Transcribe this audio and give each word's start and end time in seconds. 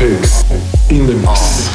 X 0.00 0.50
in 0.90 1.06
the 1.06 1.12
mix. 1.12 1.69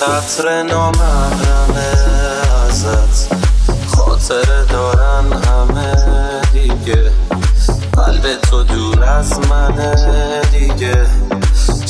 سطر 0.00 0.62
نامحرمه 0.62 1.92
ازت. 2.66 3.34
خاطر 3.86 4.64
دارن 4.64 5.32
همه 5.32 5.94
دیگه. 6.52 7.10
قلب 7.92 8.40
تو 8.40 8.62
دور 8.62 9.04
از 9.04 9.40
منه 9.50 10.40
دیگه. 10.52 11.06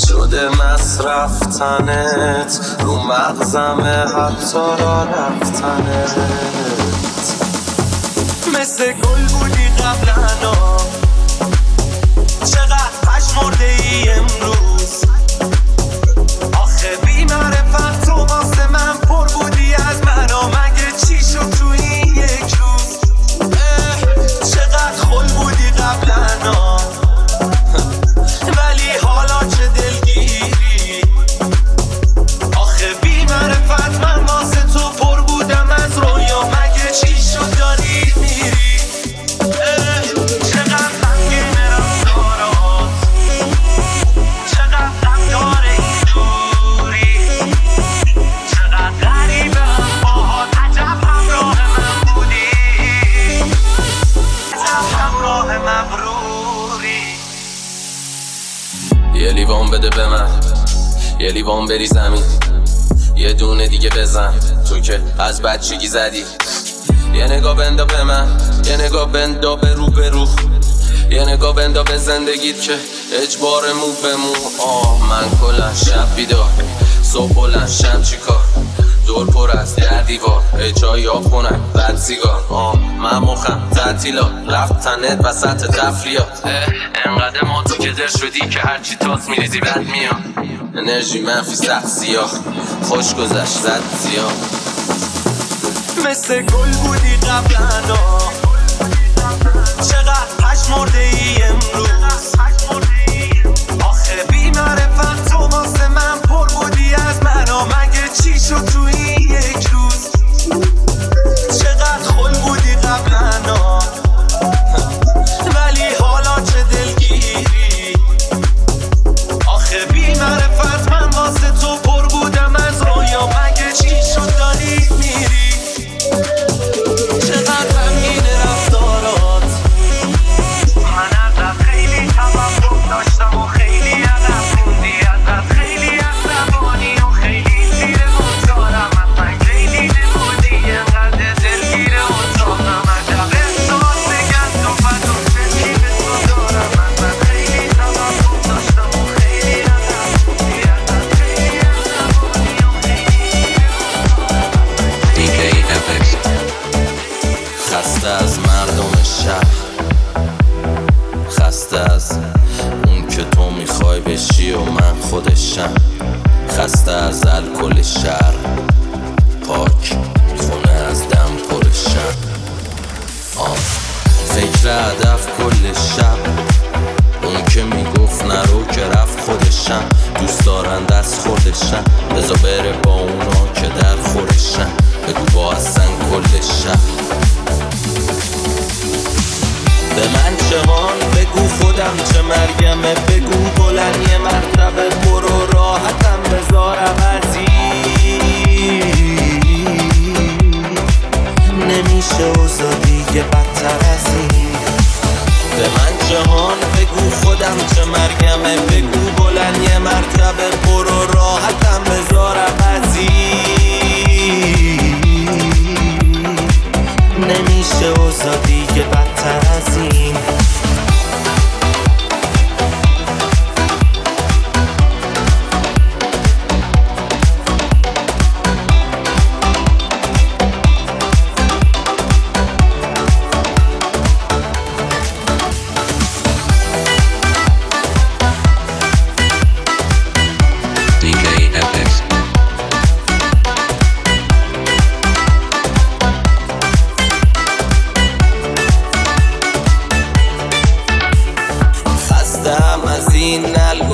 شده 0.08 0.48
مصرفتنت. 0.48 2.60
رو 2.80 3.02
مغزمه 3.02 3.96
حتی 3.96 4.58
را 4.78 5.04
رفتنت. 5.04 6.16
مثل 8.60 8.92
گل 8.92 9.26
بودی 9.38 9.68
قبلنا 9.68 10.76
دیگه 63.80 63.96
بزن. 63.96 64.34
تو 64.68 64.80
که 64.80 65.00
از 65.18 65.42
بچگی 65.42 65.86
زدی. 65.88 66.24
یه 67.14 67.24
نگاه 67.24 67.56
بندا 67.56 67.84
به 67.84 68.04
من. 68.04 68.28
یه 68.66 68.76
نگاه 68.76 69.12
بندا 69.12 69.56
به 69.56 69.74
رو 69.74 69.90
به 69.90 70.08
رو. 70.08 70.28
یه 71.10 71.24
نگاه 71.24 71.54
بندا 71.54 71.82
به 71.82 71.98
زندگیت 71.98 72.60
که 72.60 72.72
اجبار 73.22 73.62
مو 73.72 73.92
به 74.02 74.16
مو. 74.16 74.62
آه 74.64 75.08
من 75.10 75.38
کلا 75.40 75.74
شب 75.74 76.16
بیدار. 76.16 76.48
صبح 77.02 77.32
بلند 77.32 77.68
شم 77.68 78.02
چیکار؟ 78.02 78.44
دور 79.06 79.26
پر 79.26 79.50
از 79.50 79.76
در 79.76 80.02
دیوار. 80.02 80.42
اجای 80.54 80.72
چای 80.72 81.08
آب 81.08 81.30
کنم 81.30 81.60
بعد 81.74 81.96
سیگار. 81.96 82.44
آه 82.48 82.78
من 82.98 83.18
مخم 83.18 83.68
تعطیلات. 83.74 84.32
رفت 84.48 84.80
تنت 84.80 85.24
وسط 85.24 85.66
تفریات 85.66 86.40
انقدر 87.04 87.44
ما 87.44 87.62
تو 87.62 87.76
که 87.76 87.92
در 87.92 88.06
شدی 88.06 88.48
که 88.50 88.60
هرچی 88.60 88.96
تاس 88.96 89.28
میریزی 89.28 89.60
بد 89.60 89.78
میاد. 89.78 90.59
انرژی 90.74 91.20
منفی 91.20 91.56
سخت 91.56 91.86
سیاه 91.86 92.30
خوش 92.82 93.14
گذشت 93.14 93.58
زد 93.62 93.82
زیاد. 94.02 94.32
مثل 96.10 96.42
گل 96.42 96.72
بودی 96.72 97.16
قبلا 97.16 98.18
چقدر 99.88 100.34
پش 100.38 100.70
مرده 100.70 100.98
ای 100.98 101.42
امروز. 101.42 101.88
آخه 103.84 104.24
بیمار 104.30 104.76
فقط 104.76 105.28
تو 105.30 105.38
واسه 105.38 105.88
من 105.88 106.18
پر 106.28 106.48
بودی 106.48 106.94
از 106.94 107.22
من 107.22 107.44
مگه 107.66 108.08
چی 108.22 108.40
شد 108.40 108.64
تو 108.64 108.79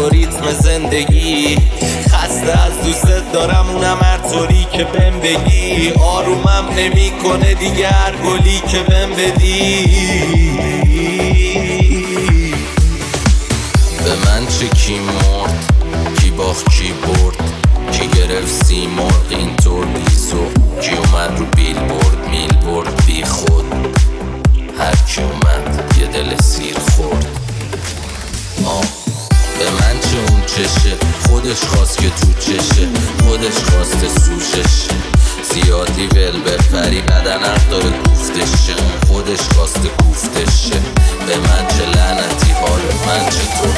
ریتم 0.08 0.52
زندگی. 0.52 1.58
خسته 2.08 2.60
از 2.66 2.82
دوست 2.84 3.32
دارم 3.32 3.66
اونم 3.70 3.98
هر 4.02 4.18
طوری 4.18 4.66
که 4.72 4.84
بهم 4.84 5.20
بگی. 5.20 5.92
آرومم 5.92 6.68
نمی‌کنه 6.76 7.16
کنه 7.22 7.54
دیگر 7.54 8.14
گلی 8.24 8.62
که 8.68 8.78
بهم 8.78 9.10
بدی. 9.10 9.86
به 14.04 14.14
من 14.26 14.46
چه 14.46 14.68
کی 14.68 14.98
مرد؟ 14.98 15.72
کی 16.20 16.30
باخت 16.30 16.70
چی 16.70 16.92
برد؟ 16.92 17.36
کی 17.92 18.06
گرفت 18.06 18.64
سی 18.64 18.86
مرد 18.86 19.26
اینطور 19.30 19.86
بی 19.86 20.04
کی 20.80 20.94
اومد 20.96 21.38
رو 21.38 21.46
بیل 21.46 21.78
برد 21.78 22.28
میل 22.30 22.52
برد 22.52 23.06
بی 23.06 23.24
خود. 23.24 23.64
هر 24.78 24.94
کی 25.14 25.22
خودش 31.46 31.64
خواست 31.64 31.98
که 31.98 32.10
تو 32.10 32.40
چشه 32.40 32.88
خودش 33.24 33.54
خواست 33.54 34.20
سوشش. 34.20 34.88
زیادی 35.52 36.06
ول 36.06 36.40
بفری 36.40 37.00
بدن 37.00 37.44
حق 37.44 37.68
داره 37.70 37.90
گفتشه 37.90 38.74
خودش 39.08 39.40
خواست 39.40 39.80
گفتشه 40.08 40.80
به 41.26 41.36
من 41.36 41.66
چه 41.68 41.86
لعنتی 41.86 42.52
حال 42.52 42.80
من 43.06 43.30
چه 43.30 43.38
تو 43.38 43.68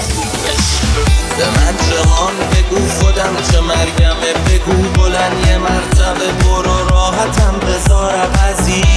به 1.39 1.45
من 1.47 1.77
چه 1.77 2.11
آن 2.11 2.35
بگو 2.53 2.89
خودم 2.89 3.37
چه 3.53 3.61
مرگمه. 3.61 4.33
بگو 4.49 5.03
بلند 5.03 5.47
یه 5.47 5.59
مرتبه 5.59 6.33
برو 6.45 6.89
راحتم 6.89 7.59
بذار 7.59 8.15
عوضی. 8.15 8.88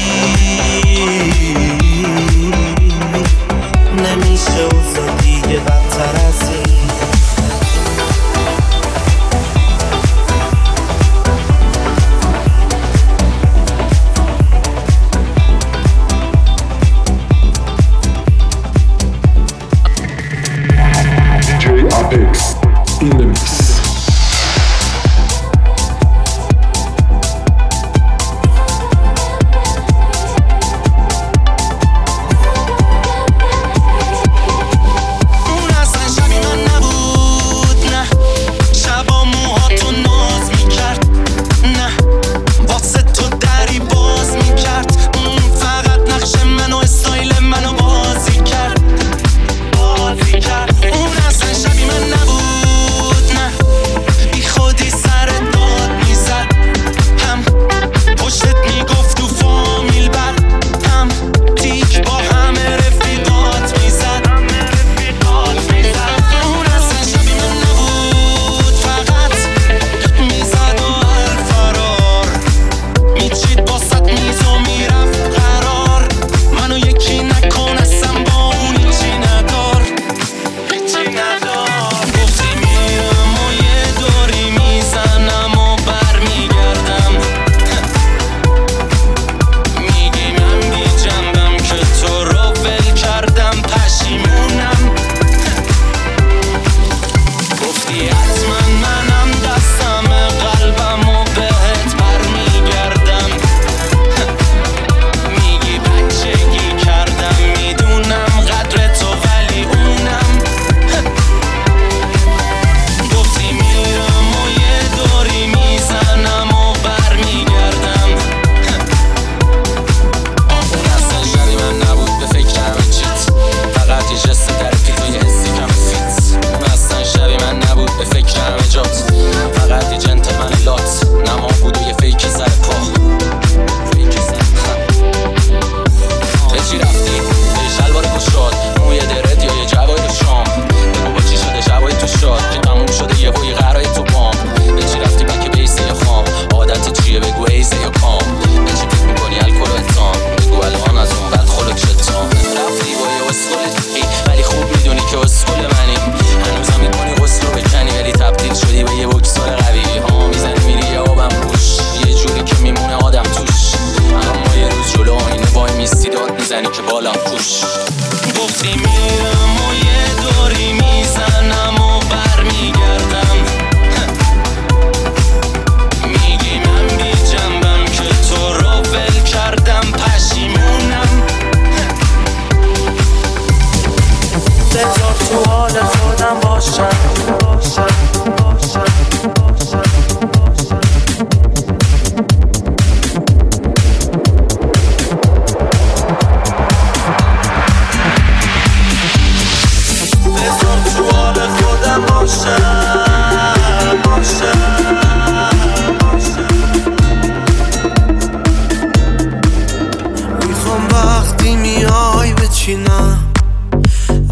می‌خوام 210.48 210.88
وقتی 210.92 211.56
میای 211.56 212.34
بچینم 212.34 213.34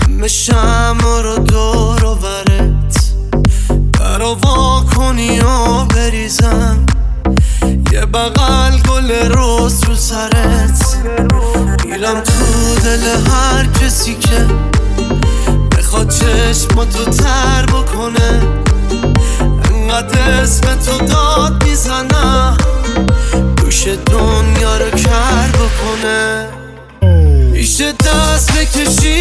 همه 0.01 0.28
شما 0.28 1.22
رو 1.22 1.38
دور 1.38 2.06
و 2.06 2.16
برت 2.16 3.12
برا 4.00 4.36
وا 4.36 4.86
کنی 4.96 5.39
و 5.39 5.86
بریزم. 5.86 6.86
یه 7.94 8.06
بغل 8.06 8.78
گل 8.89 9.12
روز 9.32 9.84
رو 9.84 9.96
سرت. 9.96 10.98
میرم 11.86 12.22
تو 12.22 12.75
دل 12.84 13.32
هر 13.32 13.66
کسی 13.66 14.16
که 14.16 14.48
چشم 16.06 16.86
تو 16.86 17.06
تر 17.06 17.65
بکنه. 17.65 18.41
انقدر 19.72 20.41
اسم 20.41 20.75
تو 20.75 21.06
داد 21.06 21.63
می‌زنه. 21.63 22.58
دوش 23.58 23.88
دنیا 23.88 24.77
رو 24.77 24.89
کر 24.89 25.50
بکنه. 25.53 26.48
میشه 27.51 27.91
دست 27.91 28.51
بکشی؟ 28.51 29.19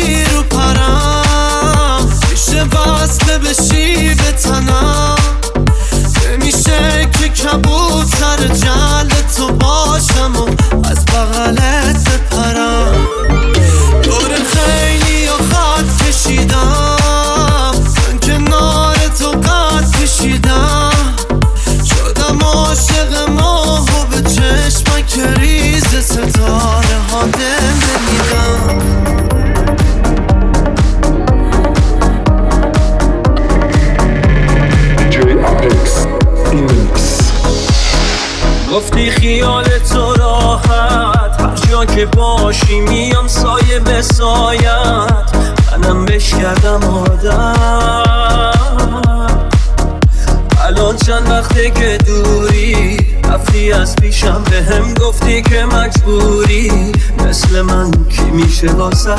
باشی 42.37 42.81
میام 42.81 43.29
سایه 43.29 43.79
به 43.79 44.03
سایت. 44.03 45.37
منم 45.73 46.05
بش 46.05 46.35
کردم 46.35 46.85
آدم. 46.85 48.53
الان 50.65 50.97
چند 50.97 51.31
وقته 51.31 51.71
که 51.71 51.99
دوری؟ 52.07 52.97
رفتی 53.25 53.73
از 53.73 53.97
پیشم 53.97 54.45
به 54.51 54.63
هم 54.63 54.95
گفتی 54.95 55.43
که 55.43 55.65
مجبوری. 55.65 56.93
مثل 57.27 57.63
من 57.63 57.91
کی 58.09 58.23
میشه 58.23 58.73
واسه؟ 58.73 59.15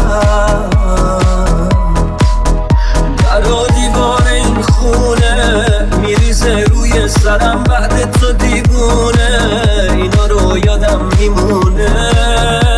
در 3.17 3.41
دیوار 3.75 4.27
این 4.27 4.61
خونه 4.61 5.87
میریزه 6.01 6.63
روی 6.63 7.07
سرم 7.07 7.63
بعد 7.63 8.11
تو 8.11 8.33
دیوونه. 8.33 9.51
اینا 9.93 10.25
رو 10.25 10.57
یادم 10.57 11.09
میمونه. 11.19 12.68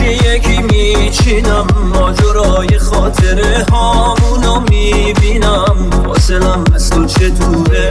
یکی 0.00 0.28
یکی 0.36 0.58
میچینم. 0.62 1.66
ماجرای 1.94 2.78
خاطره 2.78 3.66
هامونو 3.72 4.60
می‌بینم. 4.60 5.90
فاصلم 6.06 6.64
از 6.74 6.90
تو 6.90 7.04
چه 7.04 7.28
دوره؟ 7.28 7.90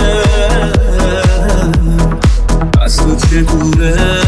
از 2.81 2.97
تو 2.97 3.15
چه 3.15 3.41
دوره؟ 3.41 4.18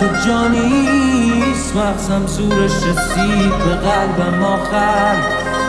تو 0.00 0.06
جانیست 0.26 1.76
مغزم 1.76 2.26
زورش 2.26 2.72
رسید 2.72 3.50
به 3.50 3.74
قلبم 3.74 4.44
آخر. 4.44 5.16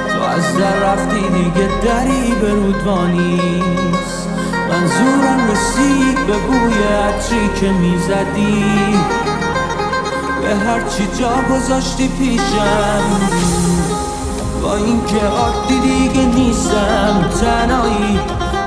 تو 0.07 0.23
از 0.23 0.57
در 0.57 0.75
رفتی 0.75 1.19
دیگه 1.19 1.69
دری 1.83 2.33
به 2.41 2.49
رودوانیست 2.53 4.29
منظورم 4.69 5.51
رسید 5.51 6.27
به 6.27 6.37
بوی 6.37 6.73
عطری 6.83 7.49
که 7.59 7.69
می‌زدی. 7.69 8.65
به 10.41 10.55
هرچی 10.55 11.07
جا 11.19 11.55
گذاشتی 11.55 12.07
پیشم. 12.07 13.03
با 14.63 14.75
اینکه 14.75 15.25
عادی 15.25 15.79
دیگه 15.79 16.25
نیستم. 16.25 17.29
تنهایی 17.41 18.19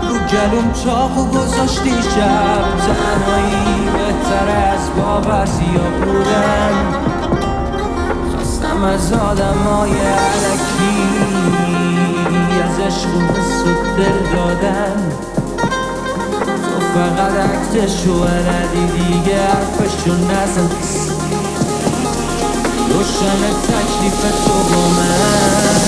رو 0.03 0.15
گلوم 0.15 0.73
چاقو 0.85 1.25
گذاشتی 1.25 1.91
شب. 1.91 2.65
تنهایی 2.87 4.04
از 4.49 4.91
با 4.97 5.21
بعضیا 5.21 5.85
بودن. 6.05 6.75
خستم 8.33 8.85
از 8.85 9.13
آدم 9.13 9.59
های 9.59 9.91
علکی 9.91 11.05
از 12.65 12.81
عشق 12.81 13.09
و 13.17 13.21
حس 13.21 13.65
دل 13.97 14.37
دادن. 14.37 15.13
تو 16.41 16.81
فقط 16.95 17.33
عکسشو 17.33 18.25
ندی 18.25 18.87
دیگه 18.87 19.37
حرفشو 19.37 20.15
نزن. 20.15 20.71
روشن 22.91 23.41
تکلیف 23.69 24.21
تو 24.47 24.75
با 24.75 24.89
من. 24.89 25.84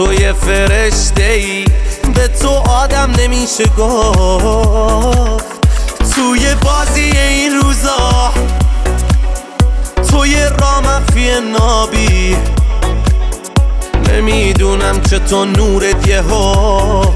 تو 0.00 0.12
یه 0.12 0.32
فرشته 0.32 1.22
ای 1.22 1.64
به 2.14 2.28
تو 2.28 2.48
آدم 2.48 3.12
نمیشه 3.18 3.64
گفت. 3.78 5.44
توی 6.14 6.54
بازی 6.62 7.00
این 7.00 7.52
روزا 7.62 8.32
توی 10.10 10.34
رامفی 10.60 11.30
نابی. 11.58 12.36
نمی‌دونم 14.08 15.00
چطور 15.00 15.46
نورت 15.46 16.08
یه 16.08 16.20
ها 16.20 17.14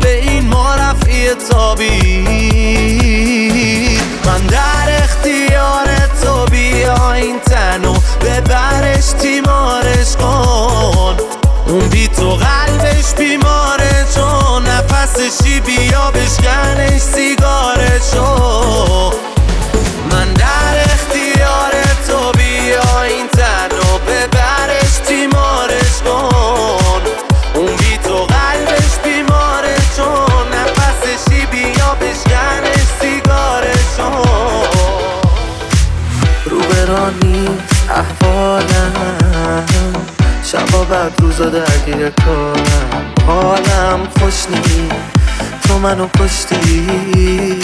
به 0.00 0.20
این 0.20 0.44
ما 0.44 0.74
رفعی 0.74 1.34
تابی. 1.50 2.24
من 4.24 4.46
در 4.46 5.02
اختیار 5.02 5.86
تو 6.22 6.46
بیا 6.50 7.12
این 7.12 7.40
تنو 7.40 7.94
ببرش 8.24 9.04
تیمارش 9.04 10.16
کن. 10.16 11.29
اون 11.70 11.88
بی 11.88 12.08
تو 12.08 12.30
قلبش 12.30 13.14
بیماره 13.18 14.06
چون 14.14 14.66
نفسشی 14.66 15.60
بیا 15.60 16.10
بشکنش 16.10 16.69
شبا 40.52 40.84
بعد 40.84 41.12
روزا 41.20 41.44
درگیر 41.44 42.10
کارم 42.10 43.14
حالم 43.26 44.08
خوش 44.20 44.34
نیست. 44.50 44.94
تو 45.68 45.78
منو 45.78 46.08
کشتی. 46.08 47.56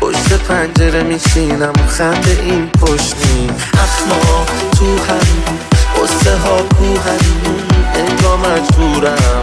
پشت 0.00 0.32
پنجره 0.32 1.02
میشینم. 1.02 1.72
خنده 1.88 2.38
این 2.42 2.70
پشت 2.70 3.14
نیم 3.26 3.50
اخما 3.74 4.44
تو 4.78 4.86
هم 4.86 5.26
قصه 6.02 6.36
ها 6.36 6.56
کوهن 6.56 7.18
انگا 7.94 8.36
مجبورم. 8.36 9.42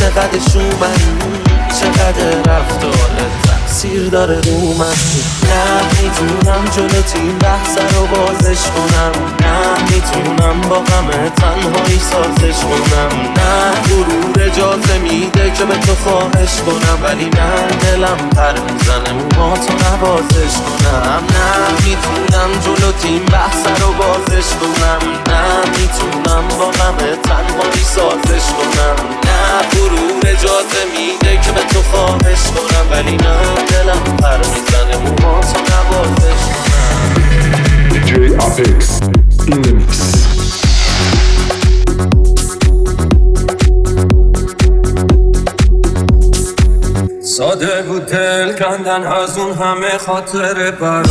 چقدر 0.00 0.38
شومن 0.52 0.98
چقدر 1.80 2.52
رفتارت. 2.52 3.45
تاثیر 3.76 4.08
داره 4.08 4.40
رو 4.40 4.74
من. 4.74 4.96
نه 5.48 6.02
می‌تونم 6.02 6.64
جلو 6.76 7.02
تیم 7.02 7.38
بحث 7.38 7.78
رو 7.78 8.06
بازش 8.06 8.62
کنم. 8.66 9.12
نه 9.40 9.82
می‌تونم 9.90 10.60
با 10.60 10.76
غم 10.76 11.10
تنهایی 11.36 12.00
سازش 12.12 12.58
کنم. 12.60 13.20
نه 13.36 13.70
غرور 13.88 14.42
اجازه 14.42 14.98
میده 14.98 15.50
که 15.50 15.64
به 15.64 15.76
تو 15.76 15.94
خواهش 15.94 16.60
کنم. 16.66 16.98
ولی 17.04 17.24
نه 17.24 17.76
دلم 17.82 18.30
پر 18.36 18.52
می‌زنه 18.72 19.12
موها 19.12 19.56
تو 19.56 19.72
نوازش 19.72 20.54
کنم. 20.56 21.22
نه 21.34 21.84
می‌تونم 21.84 22.50
جلو 22.64 22.92
تیم 22.92 23.24
بحث 23.24 23.66
رو 23.80 23.92
بازش 23.92 24.48
کنم. 24.60 24.98
نه 25.28 25.70
می‌تونم 25.70 26.48
با 26.48 26.66
غم 26.66 26.96
تنهایی 27.22 27.84
سازش 27.94 28.46
کنم. 28.56 29.25
ولی 32.96 33.16
نه 33.16 33.36
دلم 33.68 34.16
پر 34.16 34.38
می‌زنه 34.38 34.96
موها 34.96 35.40
تو 35.40 35.58
نوازش 35.60 36.42
کنم 36.46 36.86
the 39.46 39.56
mix. 39.56 39.96
ساده 47.22 47.82
بود 47.82 48.06
دل 48.06 48.52
کندن 48.52 49.06
از 49.06 49.38
اون 49.38 49.52
همه 49.52 49.98
خاطر 49.98 50.70
برا 50.70 51.02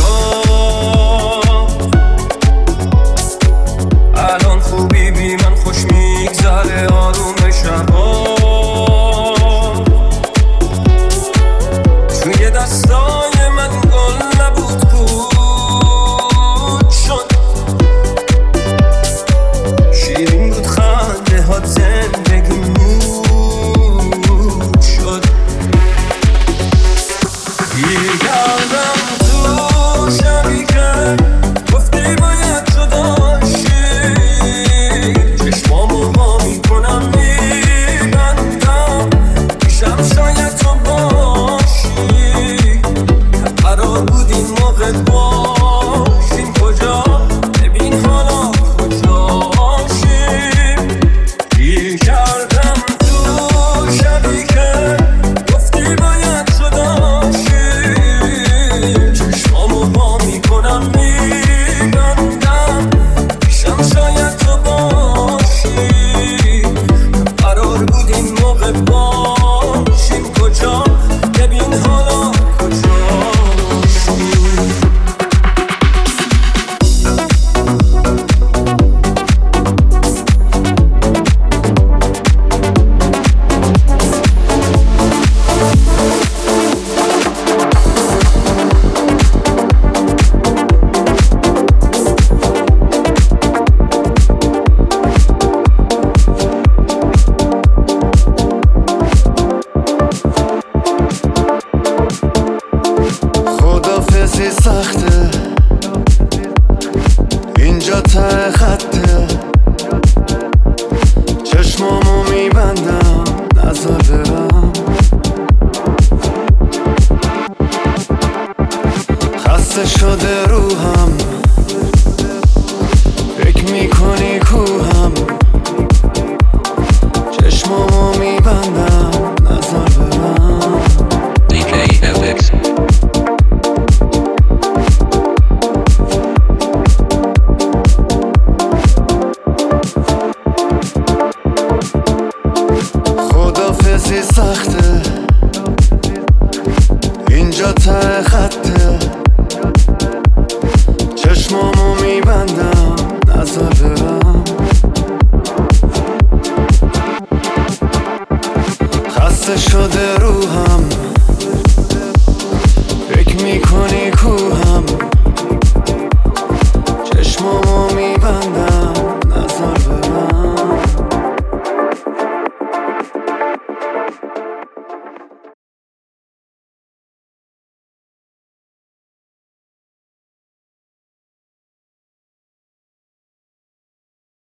bizi 144.10 144.22
saktı 144.22 145.05